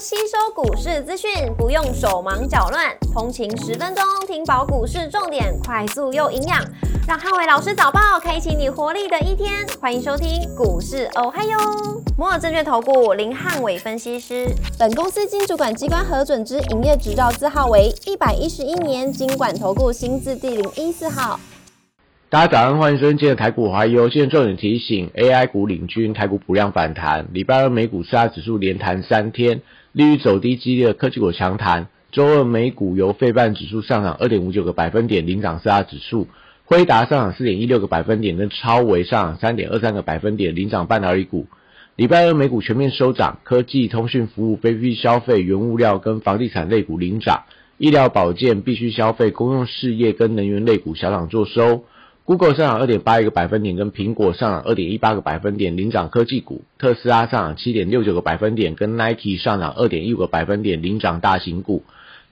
[0.00, 6.64] 吸收股市资讯，不用手忙脚乱，通勤十分钟听饱股市重点，快速又营养，
[7.08, 9.66] 让汉伟老师早报开启你活力的一天。
[9.80, 11.58] 欢迎收听股市哦嗨哟，
[12.16, 14.46] 摩尔证券投顾林汉伟分析师，
[14.78, 21.40] 本公司经主管机关核准之营业执照字号为一百一十一年经管投顾新字第零一四号。
[22.30, 24.10] 大家早上欢迎收听今天的台股华优。
[24.10, 27.26] 现在重点提醒：AI 股领军，台股补量反弹。
[27.32, 31.88] 礼拜二美股四大指数连弹三天，利率走低激烈的科技股强弹。
[32.12, 36.28] 周二美股由费半指数上涨二点五九个百分点领涨四大指数，
[36.66, 41.46] 辉达上涨四点一六个百分点，跟超微上涨三点二三个百分点领涨半导体股。
[41.96, 47.44] 礼拜二美股全面收涨，科技、通讯服务、非必消费、原物料跟房地产类股领涨，
[47.78, 51.84] 医疗保健、必须消费、公用事业跟能源类股小涨做收。
[52.28, 61.84] Google 上涨二点八一个百分点，跟苹果上涨二点一八个百分点领涨科技股；特斯拉上涨七点六九个百分点，跟 Nike 上涨二点一五个百分点领涨大型股。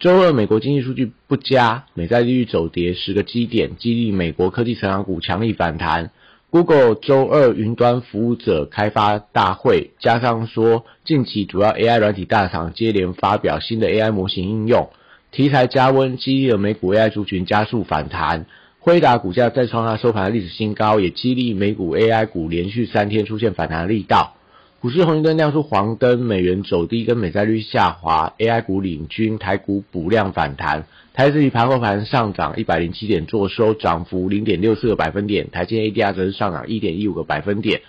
[0.00, 6.10] 周二美国经济数据不佳，美债利率走跌十个基点，激励美国科技成长股强力反弹。
[6.50, 14.90] Google 周二云端服务者开发大会，加上说近期主要 AI 软体大厂接连发表新的 AI 模型应用，
[15.30, 18.46] 题材加温，激励了美股 AI 族群加速反弹。
[18.84, 24.36] 辉达股价再创它收盘的历史新高，也激励美股 AI 股连续三天出现反弹力道。
[24.82, 30.84] 股市红绿灯亮出黄灯，美元走低跟美债率下滑，AI 股领军，台股补量反弹。
[31.14, 35.50] 台指期盘后盘上涨一百零七点，做收涨幅零点六四个百分点。
[35.50, 37.80] 台积 ADR 则是上涨一点一五个百分点。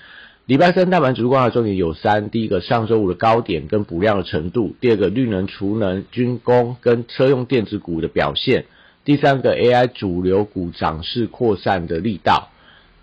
[0.45, 8.63] 礼拜三大盘指数观察重点有三：第一个上周五的高点跟补量的程度；第二个绿能、储能、军工跟车用电子股的表现。
[9.05, 12.49] 第三个 AI 主流股涨势扩散的力道，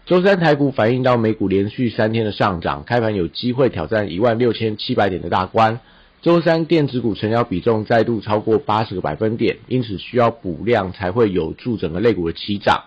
[0.04, 5.78] 周三台股反映到美股连续三天的上涨，开盘有机会挑战一万六千七百点的大关。
[6.20, 12.82] 周三电子股成交比重再度超过八十个百分点，因此需要补量才会有助整个类股的起涨。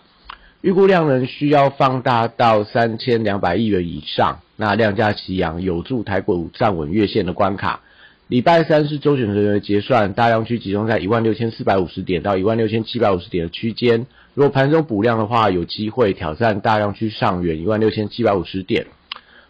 [0.60, 7.80] 预估量能需要放大到三千两百亿元以上，那量价齐扬，有助台股站稳月线的关卡。
[8.28, 14.08] 礼拜三是周选人员的结算，大量区集中在一万六千四百五十点到一万六千七百五十点的区间。
[14.34, 18.88] 如果盘中补量的话，有机会挑战大量区上缘一万六千七百五十点。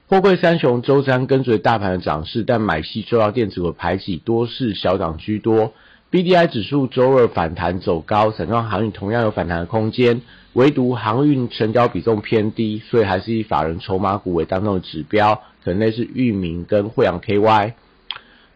[0.07, 5.71] 货柜三雄周三跟随大盘的涨势，但买气受到电子股排挤，多是小涨居多。
[6.09, 10.21] B D I 指数周二反弹走高，散装航运同样有反弹的空间，
[10.51, 17.73] 唯独航运成交比重偏低，所以还是以法人筹码股为当中的指标，可能类似域名跟惠阳 K Y。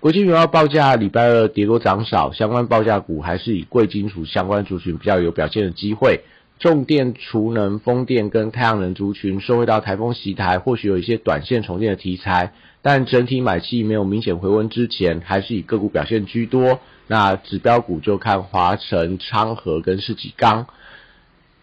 [0.01, 6.21] 国际原油报价礼拜二跌多涨少，相关报价股还是以贵金属相关族群比较有表现的机会。
[6.57, 16.79] 重电、储能、风电跟太阳能族群受惠到台风袭台，或许有一些短线重建的题材，但整体买气没有明显回温之前，还是以个股表现居多。
[17.07, 20.67] 那指标股就看华晨、昌河跟世纪钢。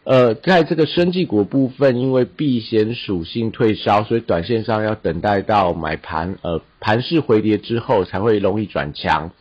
[0.07, 9.33] 呃，在这个生技股部分，因为避险属性退烧，所以短线上要等待到买盘呃盘势回跌之后，才会容易转强。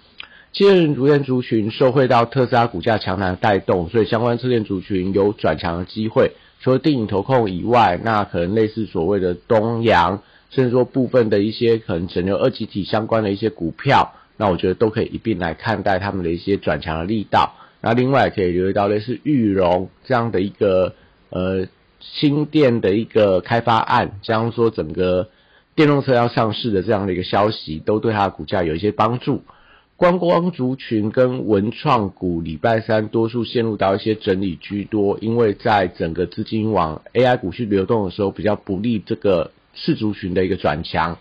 [0.54, 6.32] 汽车人逐渐族群受惠到特斯拉股价强弹带动，所以相关车电族群有转强的机会。
[6.62, 17.54] 除了电影投控以外，那可能类似所谓的东阳，甚至说部分的一些可能整流二级体相关的一些股票，那我觉得都可以一并来看待他们的一些转强的力道。
[17.86, 20.96] 那另外可以留意到类似玉荣这样的一个
[21.30, 21.68] 呃
[22.00, 25.30] 新店的一个开发案，将说整个
[25.76, 29.44] 电动车要上市的这样的一个消息，都对它的股价有一些帮助。
[29.98, 41.20] 观光族群跟文创股礼拜三多数陷入到一些整理居多，因为在整个资金往 AI 股去流动的时候，比较不利这个次族群的一个转强。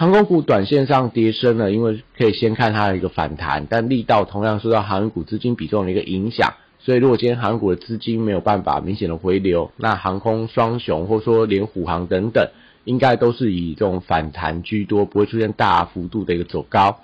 [0.00, 12.48] 航空股短线上跌升了，因为可以先看它的一个反弹，但力道同样受到航空股资金比重的一个影响，所以如果今天航空股的资金没有办法明显的回流，那航空双雄或说连虎航等等，
[12.84, 17.00] 应该都是以这种反弹居多，不会出现大幅度的一个走高。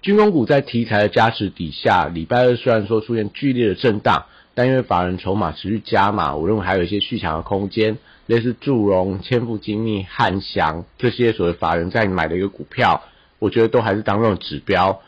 [0.00, 4.24] 军工股在题材的加持底下，礼拜二虽然说出现剧烈的震荡，
[4.54, 7.98] 但因为法人筹码持续加码，我认为还有一些续强的空间。
[8.26, 13.02] 类似祝融、千富精密、汉翔这些所谓法人在买的一个股票，
[13.38, 15.00] 我觉得都还是当中的指标。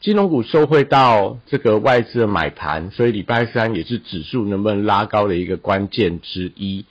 [0.00, 6.86] 金融股受惠到这个外资的买盘，所以礼拜三也是指数能不能拉高的一个关键之一。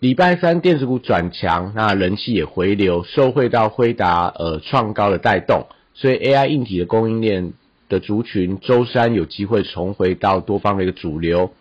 [0.00, 7.52] 礼拜三电子股转强，那人气也回流，受惠到辉达呃创高的带动，所以 AI 硬体的供应链
[7.88, 11.52] 的族群，周三有机会重回到多方的一个主流。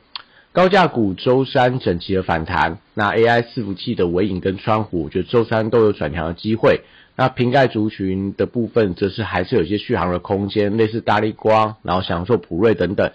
[0.53, 6.81] 高价股周三整齐的反弹，那 AI 伺服器的尾影跟窗户，我觉得周三都有转强的机会。
[7.15, 13.11] 那瓶盖族群的部分，则是还是有些续航的空间，类似大力光，然后享受普瑞等等。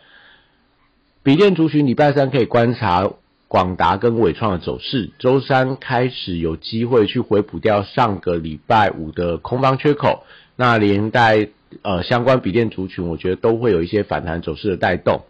[1.22, 3.10] 笔电族群礼拜三可以观察
[3.48, 10.24] 广达跟伟创的走势，周三开始有机会去回补掉上个礼拜五的空方缺口，
[10.56, 11.48] 那连带
[11.82, 15.24] 呃相关笔电族群，我觉得都会有一些反弹走势的带动。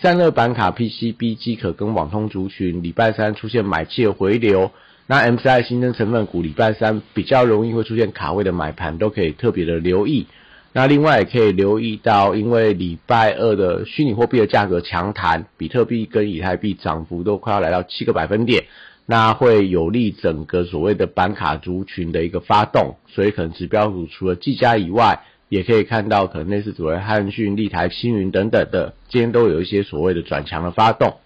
[0.00, 4.72] 散热板卡、PCB、机壳跟网通族群，礼拜三出现买气的回流。
[5.06, 10.26] 那 MCI 新增成分股，礼拜三比较容易会出现卡位的买盘，都可以特别的留意。
[10.72, 18.64] 那另外也可以留意到，因为礼拜二的虚拟货币的价格强弹，比特币跟以太币涨幅都快要来到七个百分点，
[19.06, 25.20] 那会有利整个所谓的板卡族群的一个发动，所以可能指标股除了技嘉以外，
[25.52, 31.16] 也可以看到可能类似所谓汉讯、立台、星云等等的，今天都有一些所谓的转强的发动。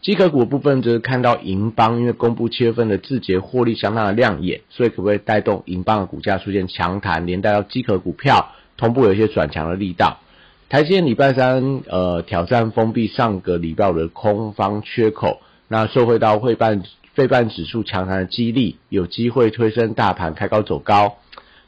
[0.00, 8.54] 机壳股部分则是看到银邦，因为公布七月份的字节获利相当的亮眼，所以可不可以带动银邦的股价出现强弹，连带到机壳股票？
[8.78, 10.20] 同步有一些转强的力道，
[10.70, 16.82] 台积电礼拜三呃挑战封闭上个礼拜五的空方缺口，那受惠到汇办
[17.12, 21.18] 费半指数强弹的激励，有机会推升大盘开高走高。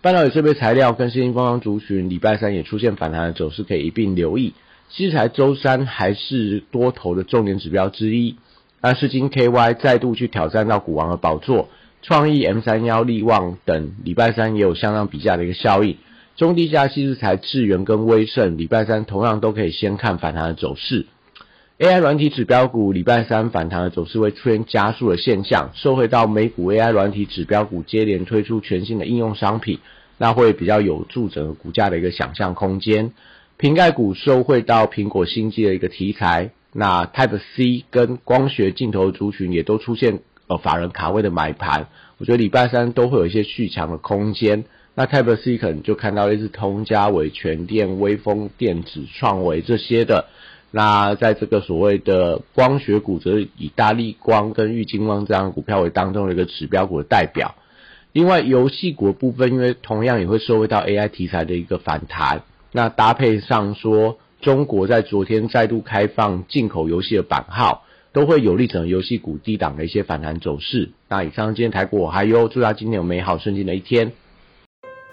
[0.02, 4.52] 半导体设备材料跟新兴方方族群礼拜三也出现反弹的走势，可以一并留意。
[4.90, 8.34] 其实才周三还是多头的重点指标之一，
[8.80, 11.68] 那是金 KY 再度去挑战到股王的宝座，
[12.02, 15.96] 创意 M 三幺力旺等礼拜三也有相当比价的一个效应。
[16.34, 21.06] 中低价细材智源跟威盛，礼拜三同样都可以先看反弹的走势。
[21.82, 29.80] AI 软体指标股礼拜三反弹的走势会出现加速的现象，受惠到美股 AI 软体指标股接连推出全新的应用商品，
[30.16, 33.10] 那会比较有助整个股价的一个想象空间。
[33.56, 41.88] 瓶盖股受惠到苹果新机的一个题材，那 Type C 跟光学镜头族群也都出现呃法人卡位的买盘，
[42.18, 44.66] 我觉得礼拜三都会有一些续强的空间。
[44.94, 50.26] 那 Type C 可能就看到类似通家伟、全电、微风电子、创维这些的。
[50.74, 57.54] 那在这个所谓的光学股，则以大力光跟玉金光这样股票为当中的一个指标股的代表。
[58.12, 62.42] 另外，游戏股部分，因为同样也会受到 AI 题材的一个反弹。
[62.72, 70.90] 那搭配上说，中国在昨天再度开放进口游戏的版号，都会有利整个游戏股低档的一些反弹走势。
[71.08, 74.12] 那以上今天台股我还有，祝大家今天有美好顺境的一天。